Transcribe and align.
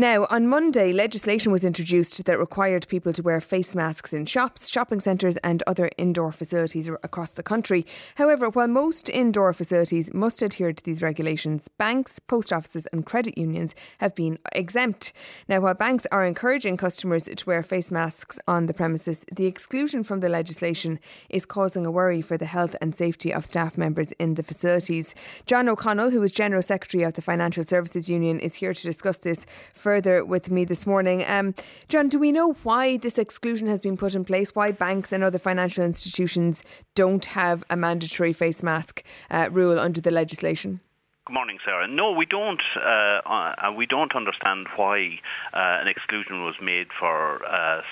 Now, 0.00 0.26
on 0.30 0.46
Monday, 0.46 0.94
legislation 0.94 1.52
was 1.52 1.62
introduced 1.62 2.24
that 2.24 2.38
required 2.38 2.88
people 2.88 3.12
to 3.12 3.22
wear 3.22 3.38
face 3.38 3.76
masks 3.76 4.14
in 4.14 4.24
shops, 4.24 4.70
shopping 4.70 4.98
centres, 4.98 5.36
and 5.44 5.62
other 5.66 5.90
indoor 5.98 6.32
facilities 6.32 6.88
across 6.88 7.32
the 7.32 7.42
country. 7.42 7.84
However, 8.14 8.48
while 8.48 8.66
most 8.66 9.10
indoor 9.10 9.52
facilities 9.52 10.10
must 10.14 10.40
adhere 10.40 10.72
to 10.72 10.82
these 10.82 11.02
regulations, 11.02 11.68
banks, 11.68 12.18
post 12.18 12.50
offices, 12.50 12.86
and 12.94 13.04
credit 13.04 13.36
unions 13.36 13.74
have 13.98 14.14
been 14.14 14.38
exempt. 14.52 15.12
Now, 15.50 15.60
while 15.60 15.74
banks 15.74 16.06
are 16.10 16.24
encouraging 16.24 16.78
customers 16.78 17.24
to 17.24 17.46
wear 17.46 17.62
face 17.62 17.90
masks 17.90 18.38
on 18.48 18.68
the 18.68 18.72
premises, 18.72 19.26
the 19.30 19.44
exclusion 19.44 20.02
from 20.02 20.20
the 20.20 20.30
legislation 20.30 20.98
is 21.28 21.44
causing 21.44 21.84
a 21.84 21.90
worry 21.90 22.22
for 22.22 22.38
the 22.38 22.46
health 22.46 22.74
and 22.80 22.94
safety 22.94 23.34
of 23.34 23.44
staff 23.44 23.76
members 23.76 24.12
in 24.12 24.36
the 24.36 24.42
facilities. 24.42 25.14
John 25.44 25.68
O'Connell, 25.68 26.08
who 26.08 26.22
is 26.22 26.32
General 26.32 26.62
Secretary 26.62 27.02
of 27.02 27.12
the 27.12 27.20
Financial 27.20 27.64
Services 27.64 28.08
Union, 28.08 28.40
is 28.40 28.54
here 28.54 28.72
to 28.72 28.82
discuss 28.82 29.18
this 29.18 29.44
further 29.90 30.24
with 30.24 30.52
me 30.52 30.64
this 30.64 30.86
morning. 30.86 31.24
Um, 31.26 31.52
John, 31.88 32.08
do 32.08 32.16
we 32.20 32.30
know 32.30 32.52
why 32.62 32.96
this 32.96 33.18
exclusion 33.18 33.66
has 33.66 33.80
been 33.80 33.96
put 33.96 34.14
in 34.14 34.24
place? 34.24 34.54
Why 34.54 34.70
banks 34.70 35.10
and 35.12 35.24
other 35.24 35.40
financial 35.50 35.82
institutions 35.84 36.62
don't 36.94 37.24
have 37.40 37.64
a 37.68 37.76
mandatory 37.76 38.32
face 38.32 38.62
mask 38.62 39.02
uh, 39.32 39.48
rule 39.50 39.80
under 39.80 40.00
the 40.00 40.12
legislation? 40.12 40.78
Good 41.26 41.34
morning, 41.34 41.58
Sarah. 41.64 41.88
No, 41.88 42.12
we 42.12 42.24
don't. 42.24 42.62
Uh, 42.76 43.20
uh, 43.26 43.72
we 43.76 43.84
don't 43.84 44.14
understand 44.14 44.68
why 44.76 45.18
uh, 45.52 45.82
an 45.82 45.88
exclusion 45.88 46.44
was 46.44 46.54
made 46.62 46.86
for 46.96 47.44
uh, 47.44 47.82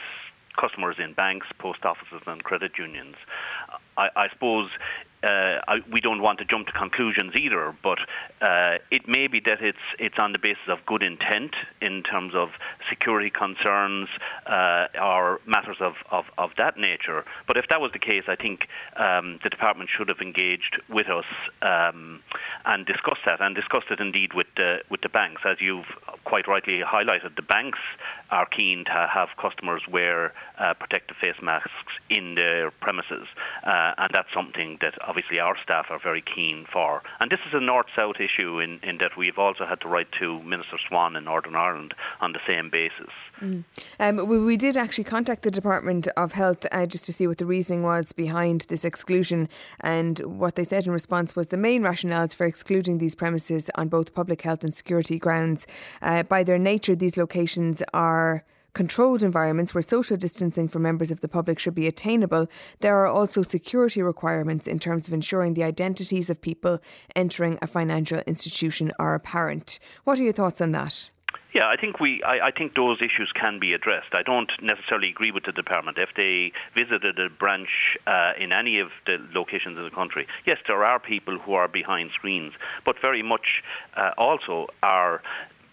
customers 0.56 0.96
in 1.04 1.14
banks, 1.14 1.48
post 1.58 1.84
offices, 1.84 2.22
and 2.28 2.44
credit 2.44 2.72
unions. 2.78 3.16
I, 3.98 4.08
I 4.16 4.28
suppose 4.30 4.70
uh, 5.22 5.58
I, 5.66 5.78
we 5.92 6.00
don't 6.00 6.22
want 6.22 6.38
to 6.38 6.44
jump 6.44 6.68
to 6.68 6.72
conclusions 6.72 7.34
either, 7.34 7.74
but 7.82 7.98
uh, 8.40 8.78
it 8.90 9.08
may 9.08 9.26
be 9.26 9.40
that 9.40 9.60
it's 9.60 9.78
it's 9.98 10.14
on 10.18 10.32
the 10.32 10.38
basis 10.38 10.68
of 10.68 10.78
good 10.86 11.02
intent 11.02 11.54
in 11.80 12.02
terms 12.04 12.34
of 12.36 12.50
security 12.88 13.30
concerns 13.30 14.08
uh, 14.46 14.86
or 15.02 15.40
matters 15.46 15.78
of, 15.80 15.94
of, 16.12 16.26
of, 16.38 16.50
that 16.56 16.76
nature. 16.76 17.24
But 17.46 17.56
if 17.56 17.64
that 17.68 17.80
was 17.80 17.90
the 17.92 17.98
case, 17.98 18.24
I 18.28 18.36
think 18.36 18.68
um, 18.96 19.40
the 19.42 19.50
department 19.50 19.90
should 19.96 20.08
have 20.08 20.20
engaged 20.20 20.80
with 20.88 21.08
us 21.08 21.24
um, 21.62 22.20
and 22.64 22.86
discussed 22.86 23.22
that, 23.26 23.40
and 23.40 23.56
discussed 23.56 23.90
it 23.90 23.98
indeed 23.98 24.34
with 24.34 24.46
the 24.56 24.78
with 24.88 25.00
the 25.00 25.08
banks, 25.08 25.42
as 25.44 25.56
you've 25.60 25.90
quite 26.24 26.46
rightly 26.46 26.80
highlighted. 26.86 27.34
The 27.34 27.42
banks 27.42 27.80
are 28.30 28.46
keen 28.46 28.84
to 28.84 29.08
have 29.12 29.28
customers 29.40 29.82
wear 29.90 30.32
uh, 30.60 30.74
protective 30.74 31.16
face 31.20 31.42
masks 31.42 31.92
in 32.08 32.36
their 32.36 32.70
premises, 32.70 33.26
uh, 33.88 33.94
and 33.98 34.10
that's 34.12 34.28
something 34.34 34.78
that 34.80 34.94
obviously 35.06 35.38
our 35.38 35.56
staff 35.62 35.86
are 35.90 36.00
very 36.02 36.22
keen 36.22 36.66
for. 36.72 37.02
And 37.20 37.30
this 37.30 37.40
is 37.46 37.54
a 37.54 37.60
north-south 37.60 38.16
issue 38.16 38.60
in, 38.60 38.80
in 38.82 38.98
that 38.98 39.16
we've 39.16 39.38
also 39.38 39.64
had 39.66 39.80
to 39.82 39.88
write 39.88 40.08
to 40.20 40.42
Minister 40.42 40.76
Swann 40.88 41.16
in 41.16 41.24
Northern 41.24 41.54
Ireland 41.54 41.94
on 42.20 42.32
the 42.32 42.40
same 42.46 42.70
basis. 42.70 43.12
Mm. 43.40 43.64
Um, 44.00 44.28
we, 44.28 44.38
we, 44.38 44.56
did 44.56 44.76
actually 44.76 45.04
contact 45.04 45.42
the 45.42 45.50
Department 45.50 46.08
of 46.16 46.32
Health 46.32 46.66
uh, 46.72 46.86
just 46.86 47.04
to 47.06 47.12
see 47.12 47.26
what 47.26 47.38
the 47.38 47.46
reasoning 47.46 47.82
was 47.82 48.12
behind 48.12 48.62
this 48.68 48.84
exclusion, 48.84 49.48
and 49.80 50.18
what 50.20 50.56
they 50.56 50.64
said 50.64 50.86
in 50.86 50.92
response 50.92 51.36
was 51.36 51.48
the 51.48 51.56
main 51.56 51.82
rationales 51.82 52.34
for 52.34 52.44
excluding 52.44 52.98
these 52.98 53.14
premises 53.14 53.70
on 53.76 53.88
both 53.88 54.14
public 54.14 54.42
health 54.42 54.64
and 54.64 54.74
security 54.74 55.18
grounds. 55.18 55.66
Uh, 56.02 56.24
by 56.24 56.42
their 56.42 56.58
nature, 56.58 56.96
these 56.96 57.16
locations 57.16 57.82
are 57.94 58.44
controlled 58.78 59.24
environments 59.24 59.74
where 59.74 59.82
social 59.82 60.16
distancing 60.16 60.68
for 60.68 60.78
members 60.78 61.10
of 61.10 61.20
the 61.20 61.26
public 61.26 61.58
should 61.58 61.74
be 61.74 61.88
attainable, 61.88 62.46
there 62.78 62.96
are 62.98 63.08
also 63.08 63.42
security 63.42 64.00
requirements 64.00 64.68
in 64.68 64.78
terms 64.78 65.08
of 65.08 65.12
ensuring 65.12 65.54
the 65.54 65.64
identities 65.64 66.30
of 66.30 66.40
people 66.40 66.78
entering 67.16 67.58
a 67.60 67.66
financial 67.66 68.20
institution 68.20 68.92
are 69.00 69.16
apparent. 69.16 69.80
What 70.04 70.20
are 70.20 70.22
your 70.22 70.32
thoughts 70.32 70.60
on 70.60 70.70
that? 70.78 71.10
Yeah, 71.52 71.66
I 71.66 71.76
think 71.76 71.98
we. 71.98 72.22
I, 72.22 72.48
I, 72.48 72.50
think 72.52 72.76
those 72.76 72.98
issues 72.98 73.32
can 73.34 73.58
be 73.58 73.72
addressed. 73.72 74.12
I 74.12 74.22
don't 74.22 74.52
necessarily 74.62 75.08
agree 75.08 75.32
with 75.32 75.44
the 75.44 75.52
department 75.52 75.98
if 75.98 76.10
they 76.14 76.52
visited 76.74 77.18
a 77.18 77.30
branch 77.30 77.70
uh, 78.06 78.32
in 78.38 78.52
any 78.52 78.78
of 78.78 78.90
the 79.06 79.16
locations 79.34 79.76
in 79.76 79.82
the 79.82 79.90
country. 79.90 80.28
Yes, 80.46 80.58
there 80.68 80.84
are 80.84 81.00
people 81.00 81.38
who 81.38 81.54
are 81.54 81.66
behind 81.66 82.10
screens, 82.14 82.52
but 82.84 82.96
very 83.00 83.22
much 83.22 83.64
uh, 83.96 84.10
also 84.18 84.68
are 84.82 85.22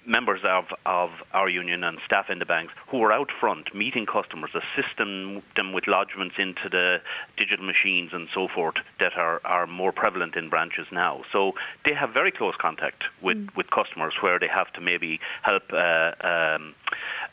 members 0.05 0.41
of, 0.43 0.65
of 0.85 1.09
our 1.33 1.49
union 1.49 1.83
and 1.83 1.97
staff 2.05 2.25
in 2.29 2.39
the 2.39 2.45
banks 2.45 2.73
who 2.89 3.01
are 3.01 3.11
out 3.11 3.29
front 3.39 3.73
meeting 3.73 4.05
customers, 4.05 4.51
assisting 4.53 5.41
them 5.55 5.73
with 5.73 5.85
lodgements 5.85 6.37
into 6.37 6.69
the 6.69 6.97
digital 7.37 7.65
machines 7.65 8.11
and 8.13 8.27
so 8.33 8.47
forth 8.53 8.75
that 8.99 9.13
are, 9.17 9.41
are 9.45 9.67
more 9.67 9.91
prevalent 9.91 10.35
in 10.35 10.49
branches 10.49 10.87
now. 10.91 11.21
So 11.31 11.53
they 11.83 11.93
have 11.93 12.11
very 12.13 12.31
close 12.31 12.53
contact 12.59 13.03
with, 13.21 13.37
mm. 13.37 13.55
with 13.55 13.69
customers 13.69 14.13
where 14.21 14.39
they 14.39 14.47
have 14.47 14.71
to 14.73 14.81
maybe 14.81 15.19
help 15.41 15.63
uh, 15.73 16.11
um, 16.25 16.75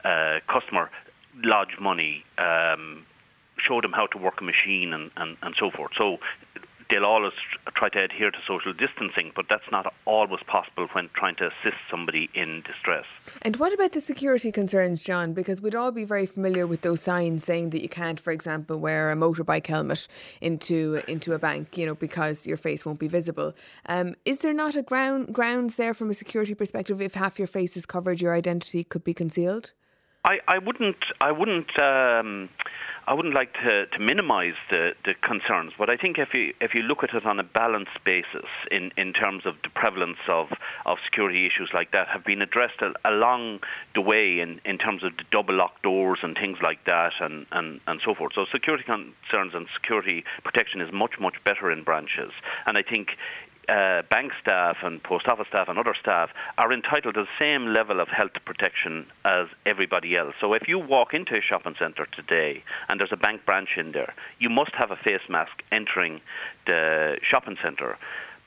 uh, 0.04 0.40
customer 0.48 0.90
lodge 1.42 1.76
money, 1.80 2.24
um, 2.38 3.06
show 3.58 3.80
them 3.80 3.92
how 3.92 4.06
to 4.06 4.18
work 4.18 4.40
a 4.40 4.44
machine 4.44 4.92
and, 4.92 5.10
and, 5.16 5.36
and 5.42 5.54
so 5.58 5.70
forth. 5.70 5.92
So 5.96 6.18
they'll 6.92 7.06
always 7.06 7.32
try 7.74 7.88
to 7.88 8.04
adhere 8.04 8.30
to 8.30 8.38
social 8.46 8.74
distancing, 8.74 9.32
but 9.34 9.46
that's 9.48 9.64
not 9.72 9.94
always 10.04 10.40
possible 10.46 10.86
when 10.92 11.08
trying 11.14 11.34
to 11.36 11.46
assist 11.46 11.78
somebody 11.90 12.28
in 12.34 12.62
distress. 12.66 13.06
And 13.40 13.56
what 13.56 13.72
about 13.72 13.92
the 13.92 14.00
security 14.00 14.52
concerns, 14.52 15.02
John? 15.02 15.32
Because 15.32 15.62
we'd 15.62 15.74
all 15.74 15.90
be 15.90 16.04
very 16.04 16.26
familiar 16.26 16.66
with 16.66 16.82
those 16.82 17.00
signs 17.00 17.44
saying 17.44 17.70
that 17.70 17.80
you 17.80 17.88
can't, 17.88 18.20
for 18.20 18.30
example, 18.30 18.76
wear 18.76 19.10
a 19.10 19.16
motorbike 19.16 19.66
helmet 19.66 20.06
into 20.42 21.02
into 21.08 21.32
a 21.32 21.38
bank, 21.38 21.78
you 21.78 21.86
know, 21.86 21.94
because 21.94 22.46
your 22.46 22.58
face 22.58 22.84
won't 22.84 22.98
be 22.98 23.08
visible. 23.08 23.54
Um, 23.86 24.14
is 24.26 24.40
there 24.40 24.52
not 24.52 24.76
a 24.76 24.82
ground 24.82 25.32
grounds 25.32 25.76
there 25.76 25.94
from 25.94 26.10
a 26.10 26.14
security 26.14 26.54
perspective 26.54 27.00
if 27.00 27.14
half 27.14 27.38
your 27.38 27.48
face 27.48 27.74
is 27.74 27.86
covered, 27.86 28.20
your 28.20 28.34
identity 28.34 28.84
could 28.84 29.02
be 29.02 29.14
concealed? 29.14 29.72
I, 30.24 30.38
I 30.46 30.58
wouldn't 30.58 31.04
I 31.20 31.32
wouldn't 31.32 31.70
um, 31.80 32.48
I 33.06 33.14
wouldn't 33.14 33.34
like 33.34 33.52
to, 33.54 33.86
to 33.86 33.98
minimise 33.98 34.54
the, 34.70 34.92
the 35.04 35.14
concerns, 35.14 35.72
but 35.76 35.90
I 35.90 35.96
think 35.96 36.18
if 36.18 36.32
you 36.32 36.54
if 36.60 36.72
you 36.74 36.82
look 36.82 37.02
at 37.02 37.14
it 37.14 37.26
on 37.26 37.40
a 37.40 37.42
balanced 37.42 37.98
basis 38.04 38.46
in, 38.70 38.92
in 38.96 39.12
terms 39.12 39.42
of 39.44 39.54
the 39.64 39.70
prevalence 39.70 40.18
of, 40.28 40.48
of 40.86 40.98
security 41.04 41.46
issues 41.46 41.70
like 41.74 41.90
that 41.92 42.06
have 42.08 42.24
been 42.24 42.40
addressed 42.40 42.80
along 43.04 43.60
the 43.94 44.00
way 44.00 44.38
in, 44.38 44.60
in 44.64 44.78
terms 44.78 45.02
of 45.02 45.16
the 45.16 45.24
double 45.32 45.54
locked 45.54 45.82
doors 45.82 46.20
and 46.22 46.36
things 46.36 46.58
like 46.62 46.84
that 46.86 47.12
and, 47.20 47.46
and, 47.50 47.80
and 47.86 48.00
so 48.04 48.14
forth. 48.14 48.32
So 48.34 48.46
security 48.52 48.84
concerns 48.84 49.52
and 49.54 49.66
security 49.74 50.24
protection 50.44 50.80
is 50.80 50.92
much, 50.92 51.18
much 51.20 51.34
better 51.44 51.72
in 51.72 51.82
branches. 51.82 52.30
And 52.66 52.78
I 52.78 52.82
think 52.82 53.08
uh, 53.68 54.02
bank 54.10 54.32
staff 54.40 54.76
and 54.82 55.02
post 55.02 55.26
office 55.28 55.46
staff 55.48 55.68
and 55.68 55.78
other 55.78 55.94
staff 56.00 56.30
are 56.58 56.72
entitled 56.72 57.14
to 57.14 57.22
the 57.22 57.28
same 57.38 57.72
level 57.72 58.00
of 58.00 58.08
health 58.08 58.32
protection 58.44 59.06
as 59.24 59.46
everybody 59.66 60.16
else. 60.16 60.34
So 60.40 60.52
if 60.52 60.66
you 60.66 60.78
walk 60.78 61.14
into 61.14 61.36
a 61.36 61.40
shopping 61.40 61.74
centre 61.78 62.06
today 62.06 62.64
and 62.88 62.98
there's 62.98 63.12
a 63.12 63.16
bank 63.16 63.44
branch 63.46 63.70
in 63.76 63.92
there, 63.92 64.14
you 64.38 64.50
must 64.50 64.72
have 64.74 64.90
a 64.90 64.96
face 64.96 65.22
mask 65.28 65.62
entering 65.70 66.20
the 66.66 67.16
shopping 67.28 67.56
centre. 67.62 67.98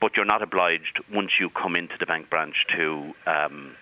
But 0.01 0.17
you're 0.17 0.25
not 0.25 0.41
obliged 0.41 0.99
once 1.11 1.31
you 1.39 1.49
come 1.49 1.75
into 1.75 1.95
the 1.97 2.05
bank 2.05 2.29
branch 2.29 2.55
to 2.75 3.13
um, 3.25 3.75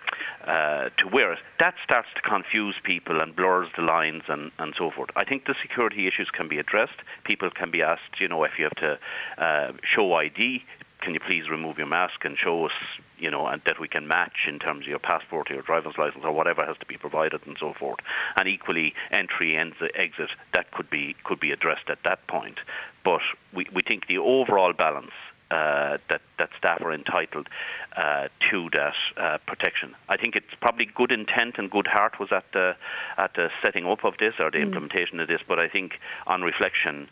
uh, 0.46 0.90
to 0.98 1.08
wear 1.12 1.34
it. 1.34 1.40
That 1.60 1.74
starts 1.84 2.10
to 2.16 2.22
confuse 2.22 2.76
people 2.84 3.20
and 3.22 3.36
blurs 3.36 3.70
the 3.76 3.82
lines 3.82 4.24
and, 4.28 4.52
and 4.60 4.74
so 4.78 4.92
forth. 4.92 5.10
I 5.16 5.24
think 5.24 5.46
the 5.46 5.56
security 5.62 6.06
issues 6.08 6.30
can 6.32 6.48
be 6.48 6.60
addressed. 6.60 7.00
People 7.24 7.50
can 7.50 7.72
be 7.72 7.82
asked, 7.82 8.20
you 8.20 8.28
know, 8.28 8.44
if 8.44 8.52
you 8.60 8.66
have 8.66 8.76
to 8.76 9.00
uh, 9.44 9.72
show 9.84 10.14
ID, 10.14 10.64
can 11.04 11.14
you 11.14 11.20
please 11.20 11.50
remove 11.50 11.78
your 11.78 11.88
mask 11.88 12.24
and 12.24 12.38
show 12.38 12.66
us, 12.66 12.72
you 13.20 13.30
know, 13.30 13.46
and 13.46 13.62
that 13.66 13.80
we 13.80 13.88
can 13.88 14.08
match 14.08 14.48
in 14.48 14.58
terms 14.58 14.86
of 14.86 14.90
your 14.90 15.00
passport 15.00 15.52
or 15.52 15.56
your 15.56 15.64
driver's 15.64 15.96
license 15.98 16.24
or 16.24 16.32
whatever 16.32 16.66
has 16.66 16.78
to 16.80 16.86
be 16.86 16.98
provided 16.98 17.42
and 17.46 17.58
so 17.60 17.74
forth. 17.78 18.00
And 18.36 18.48
equally, 18.48 18.94
entry 19.12 19.56
and 19.56 19.74
exit 19.96 20.30
that 20.54 20.72
could 20.72 20.90
be 20.90 21.16
could 21.24 21.40
be 21.40 21.52
addressed 21.52 21.90
at 21.90 22.00
that 22.06 22.26
point. 22.28 22.60
But 23.04 23.22
we, 23.54 23.68
we 23.76 23.82
think 23.82 24.08
the 24.08 24.18
overall 24.18 24.72
balance 24.74 25.12
uh, 25.52 25.98
that 26.10 26.22
that 26.40 26.50
staff 26.58 26.82
are 26.82 26.94
entitled 26.94 27.48
uh, 27.96 28.28
to 28.50 28.70
that 28.72 28.96
uh, 29.18 29.38
protection. 29.46 29.94
I 30.10 30.18
think 30.18 30.36
it's 30.36 30.56
probably 30.60 30.86
good 30.96 31.12
intent 31.12 31.56
and 31.58 31.70
good 31.70 31.86
heart 31.86 32.20
was 32.20 32.30
at 32.32 32.46
the 32.54 32.76
at 33.18 33.36
the 33.36 33.50
setting 33.62 33.86
up 33.86 34.04
of 34.04 34.16
this 34.20 34.34
or 34.40 34.50
the 34.50 34.58
mm. 34.58 34.64
implementation 34.64 35.20
of 35.20 35.28
this, 35.28 35.42
but 35.48 35.60
I 35.60 35.68
think 35.68 36.00
on 36.26 36.42
reflection, 36.42 37.08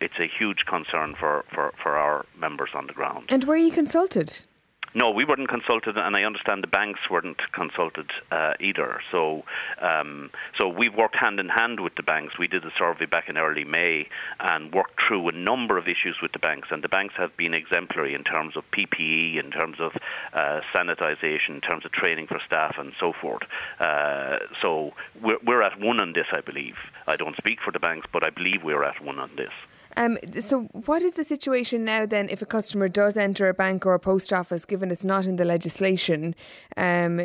it's 0.00 0.18
a 0.18 0.26
huge 0.26 0.64
concern 0.66 1.14
for, 1.18 1.44
for, 1.54 1.72
for 1.82 1.96
our 1.96 2.24
members 2.38 2.70
on 2.74 2.86
the 2.86 2.92
ground. 2.92 3.26
And 3.28 3.44
were 3.44 3.56
you 3.56 3.70
consulted? 3.70 4.46
No, 4.92 5.10
we 5.10 5.24
weren't 5.24 5.48
consulted, 5.48 5.96
and 5.96 6.16
I 6.16 6.24
understand 6.24 6.64
the 6.64 6.68
banks 6.68 6.98
weren't 7.08 7.40
consulted 7.52 8.10
uh, 8.32 8.54
either. 8.58 9.00
So, 9.12 9.44
um, 9.80 10.30
so 10.58 10.66
we've 10.66 10.94
worked 10.94 11.14
hand 11.14 11.38
in 11.38 11.48
hand 11.48 11.78
with 11.78 11.94
the 11.94 12.02
banks. 12.02 12.38
We 12.40 12.48
did 12.48 12.64
a 12.64 12.72
survey 12.76 13.06
back 13.06 13.28
in 13.28 13.38
early 13.38 13.62
May 13.62 14.08
and 14.40 14.72
worked 14.72 15.00
through 15.06 15.28
a 15.28 15.32
number 15.32 15.78
of 15.78 15.86
issues 15.86 16.16
with 16.20 16.32
the 16.32 16.40
banks, 16.40 16.68
and 16.72 16.82
the 16.82 16.88
banks 16.88 17.14
have 17.16 17.36
been 17.36 17.54
exemplary 17.54 18.14
in 18.14 18.24
terms 18.24 18.56
of 18.56 18.64
PPE, 18.72 19.38
in 19.38 19.52
terms 19.52 19.76
of 19.78 19.92
uh, 20.32 20.60
sanitisation, 20.74 21.50
in 21.50 21.60
terms 21.60 21.84
of 21.84 21.92
training 21.92 22.26
for 22.26 22.40
staff, 22.44 22.74
and 22.76 22.92
so 22.98 23.12
forth. 23.12 23.42
Uh, 23.78 24.38
so 24.60 24.90
we're, 25.22 25.38
we're 25.46 25.62
at 25.62 25.78
one 25.78 26.00
on 26.00 26.14
this, 26.14 26.26
I 26.32 26.40
believe. 26.40 26.74
I 27.06 27.14
don't 27.14 27.36
speak 27.36 27.60
for 27.64 27.70
the 27.70 27.78
banks, 27.78 28.08
but 28.12 28.24
I 28.24 28.30
believe 28.30 28.64
we're 28.64 28.82
at 28.84 29.00
one 29.04 29.20
on 29.20 29.30
this. 29.36 29.52
Um, 29.96 30.18
so, 30.38 30.62
what 30.72 31.02
is 31.02 31.14
the 31.14 31.24
situation 31.24 31.84
now 31.84 32.06
then 32.06 32.28
if 32.28 32.42
a 32.42 32.46
customer 32.46 32.88
does 32.88 33.16
enter 33.16 33.48
a 33.48 33.54
bank 33.54 33.84
or 33.84 33.94
a 33.94 33.98
post 33.98 34.32
office, 34.32 34.64
given 34.80 34.90
it's 34.90 35.04
not 35.04 35.26
in 35.26 35.36
the 35.36 35.44
legislation? 35.44 36.34
Um, 36.76 37.20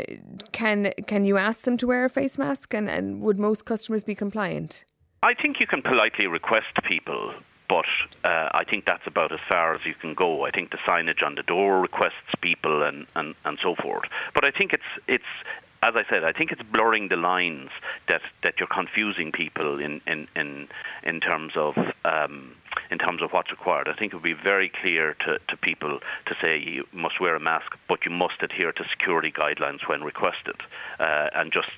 can 0.52 0.92
can 1.08 1.24
you 1.24 1.38
ask 1.38 1.64
them 1.64 1.78
to 1.78 1.88
wear 1.88 2.04
a 2.06 2.10
face 2.10 2.38
mask, 2.38 2.74
and, 2.74 2.90
and 2.90 3.22
would 3.22 3.40
most 3.40 3.64
customers 3.64 4.04
be 4.04 4.16
compliant? 4.16 4.84
I 5.24 5.34
think 5.34 5.60
you 5.62 5.68
can 5.68 5.82
politely 5.82 6.28
request 6.28 6.76
people 6.88 7.34
but 7.68 7.86
uh, 8.24 8.50
I 8.62 8.64
think 8.70 8.86
that's 8.86 9.08
about 9.08 9.32
as 9.32 9.40
far 9.50 9.74
as 9.74 9.82
you 9.88 9.96
can 10.00 10.14
go. 10.14 10.46
I 10.46 10.52
think 10.52 10.70
the 10.70 10.78
signage 10.88 11.26
on 11.26 11.34
the 11.34 11.42
door 11.42 11.82
requests 11.82 12.32
people 12.40 12.84
and, 12.84 13.08
and, 13.16 13.34
and 13.44 13.58
so 13.64 13.74
forth. 13.82 14.04
But 14.36 14.46
I 14.46 14.52
think 14.52 14.72
it's 14.72 14.92
it's 15.08 15.34
as 15.82 15.94
I 15.96 16.04
said, 16.10 16.24
I 16.24 16.32
think 16.32 16.52
it's 16.52 16.62
blurring 16.62 17.10
the 17.10 17.16
lines 17.16 17.70
that, 18.08 18.22
that 18.44 18.56
you're 18.60 18.76
confusing 18.82 19.32
people 19.32 19.80
in 19.80 20.00
in, 20.06 20.28
in, 20.36 20.68
in 21.04 21.20
terms 21.20 21.54
of 21.56 21.74
um, 22.04 22.56
in 22.92 22.98
terms 22.98 23.22
of 23.22 23.32
what's 23.32 23.52
required. 23.52 23.88
I 23.88 23.94
think 23.94 24.14
it 24.14 24.16
would 24.16 24.24
be 24.24 24.34
very 24.34 24.72
clear 24.82 25.16
to, 25.26 25.40
to 25.48 25.58
people 25.58 26.00
to 26.26 26.36
say 26.42 26.58
you 26.58 26.86
must 26.92 27.20
wear 27.20 27.36
a 27.36 27.40
mask, 27.40 27.74
but 27.88 28.06
you 28.06 28.12
must 28.12 28.42
adhere 28.42 28.72
to 28.72 28.84
security 28.90 29.32
guidelines 29.32 29.88
when 29.88 30.02
requested, 30.02 30.56
uh, 31.00 31.30
and 31.36 31.52
just 31.52 31.72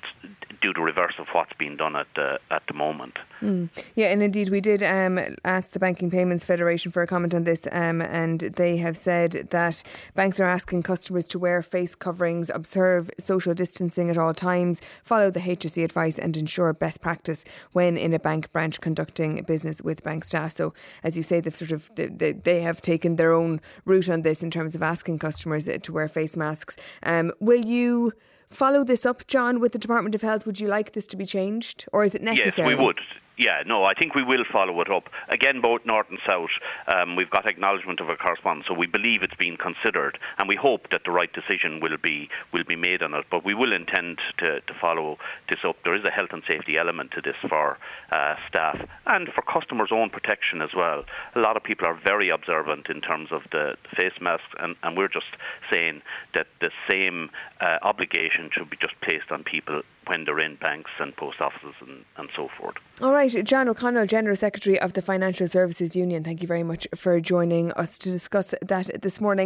do 0.62 0.74
the 0.74 0.82
reverse 0.82 1.16
of 1.20 1.28
what's 1.34 1.54
being 1.58 1.78
done 1.78 1.96
at 1.96 2.08
the 2.16 2.40
at 2.52 2.64
the 2.68 2.74
moment. 2.74 3.18
Mm. 3.42 3.70
Yeah, 3.96 4.08
and 4.08 4.24
indeed, 4.24 4.50
we 4.50 4.62
did 4.62 4.82
um, 4.82 5.20
ask 5.46 5.72
the 5.72 5.80
Banking 5.80 6.10
Payments 6.10 6.44
Federation 6.44 6.92
for 6.92 7.04
a 7.04 7.08
comment 7.08 7.34
on 7.34 7.44
this, 7.44 7.68
um, 7.72 8.02
and 8.02 8.40
they 8.40 8.78
have 8.78 8.98
said 8.98 9.48
that 9.52 9.84
banks 10.16 10.40
are 10.40 10.46
asking 10.46 10.84
customers 10.84 11.28
to 11.30 11.40
wear 11.40 11.62
face 11.62 11.96
coverings, 11.96 12.50
observe 12.50 13.12
social 13.20 13.54
distancing 13.54 14.10
at 14.10 14.18
all 14.18 14.34
times, 14.34 14.82
follow 15.04 15.30
the 15.30 15.40
HSE 15.40 15.84
advice, 15.84 16.18
and 16.18 16.36
ensure 16.36 16.74
best 16.74 17.02
practice 17.02 17.46
when 17.74 17.98
in 17.98 18.14
a 18.14 18.20
bank 18.20 18.52
branch 18.52 18.82
conducting 18.82 19.44
business 19.44 19.82
with 19.82 20.04
bank 20.04 20.24
staff. 20.24 20.52
So, 20.52 20.74
as 21.04 21.18
you 21.18 21.24
say, 21.24 21.40
they've 21.40 21.56
sort 21.56 21.72
of 21.72 21.92
they, 21.96 22.34
they 22.34 22.62
have 22.62 22.82
taken 22.82 23.16
their 23.16 23.34
own 23.34 23.62
route 23.86 24.10
on 24.10 24.22
this 24.22 24.44
in 24.44 24.52
terms 24.52 24.76
of 24.76 24.82
asking 24.82 25.20
customers 25.20 25.70
to 25.82 25.92
wear 25.92 26.08
face 26.08 26.36
masks. 26.36 26.76
Um, 27.04 27.32
will 27.40 27.66
you? 27.66 28.14
follow 28.50 28.84
this 28.84 29.06
up, 29.06 29.28
John, 29.28 29.60
with 29.60 29.74
the 29.74 29.78
Department 29.78 30.16
of 30.16 30.22
Health? 30.22 30.46
Would 30.46 30.60
you 30.60 30.68
like 30.68 30.94
this 30.94 31.08
to 31.08 31.18
be 31.18 31.26
changed, 31.26 31.86
or 31.92 32.04
is 32.04 32.16
it 32.16 32.22
necessary? 32.22 32.72
Yes, 32.72 32.80
we 32.80 32.86
would. 32.86 33.00
Yeah, 33.38 33.62
no, 33.68 33.84
I 33.84 33.94
think 33.94 34.16
we 34.16 34.24
will 34.24 34.46
follow 34.52 34.82
it 34.82 34.90
up. 34.92 35.10
Again, 35.30 35.62
both 35.62 35.86
North 35.86 36.08
and 36.10 36.18
South, 36.26 36.50
um, 36.88 37.16
we've 37.16 37.30
got 37.30 37.46
acknowledgement 37.46 38.00
of 38.00 38.10
a 38.10 38.16
correspondence, 38.16 38.66
so 38.68 38.74
we 38.74 38.88
believe 38.88 39.22
it's 39.22 39.36
being 39.36 39.58
considered, 39.58 40.18
and 40.40 40.50
we 40.50 40.56
hope 40.56 40.90
that 40.90 41.02
the 41.06 41.12
right 41.12 41.32
decision 41.32 41.80
will 41.80 41.98
be 42.02 42.30
will 42.52 42.64
be 42.64 42.76
made 42.76 43.04
on 43.04 43.14
it. 43.14 43.26
But 43.30 43.46
we 43.46 43.54
will 43.54 43.74
intend 43.74 44.18
to, 44.40 44.62
to 44.62 44.74
follow 44.82 45.18
this 45.50 45.60
up. 45.64 45.76
There 45.84 45.96
is 45.96 46.04
a 46.04 46.10
health 46.10 46.30
and 46.32 46.42
safety 46.48 46.78
element 46.80 47.12
to 47.12 47.22
this 47.22 47.36
for 47.48 47.78
uh, 48.12 48.36
staff 48.50 48.80
and 49.06 49.30
for 49.30 49.44
customers' 49.44 49.92
own 49.92 50.10
protection 50.10 50.64
as 50.64 50.72
well. 50.76 51.04
A 51.36 51.40
lot 51.40 51.56
of 51.56 51.64
people 51.64 51.86
are 51.86 52.00
very 52.04 52.30
observant 52.30 52.88
in 52.90 53.02
terms 53.02 53.30
of 53.32 53.44
the, 53.52 53.76
face 53.96 54.20
masks, 54.20 54.54
and, 54.60 54.76
and, 54.82 54.98
we're 54.98 55.08
just 55.08 55.38
saying 55.72 56.02
that 56.34 56.48
the 56.60 56.72
same 56.90 57.30
uh, 57.62 57.78
obligation 57.84 58.50
should 58.52 58.70
be 58.70 58.78
just 58.78 59.00
placed 59.02 59.32
on 59.32 59.44
people 59.44 59.84
when 60.08 60.26
they're 60.26 60.40
in 60.40 60.56
banks 60.56 60.92
and 61.00 61.16
post 61.16 61.40
offices 61.40 61.76
and, 61.82 62.04
and 62.18 62.30
so 62.36 62.50
forth. 62.58 62.76
All 63.02 63.14
right, 63.14 63.32
John 63.46 63.70
O'Connell, 63.70 64.08
General 64.08 64.36
Secretary 64.36 64.80
of 64.80 64.94
the 64.94 65.02
Financial 65.02 65.48
Services 65.48 65.96
Union, 65.96 66.24
thank 66.24 66.42
you 66.42 66.48
very 66.48 66.64
much 66.64 66.88
for 66.96 67.20
joining 67.20 67.72
us 67.74 67.98
to 68.00 68.10
discuss 68.10 68.54
that 68.62 68.90
this 69.02 69.22
morning. 69.22 69.46